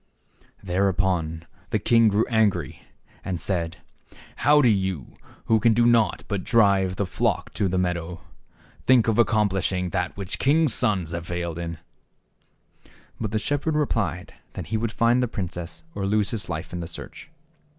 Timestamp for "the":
1.69-1.77, 6.95-7.05, 7.67-7.77, 13.29-13.37, 15.21-15.27, 16.79-16.87